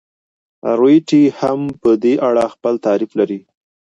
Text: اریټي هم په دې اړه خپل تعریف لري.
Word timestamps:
اریټي 0.71 1.23
هم 1.39 1.59
په 1.81 1.89
دې 2.03 2.13
اړه 2.27 2.43
خپل 2.53 2.73
تعریف 2.85 3.11
لري. 3.19 3.39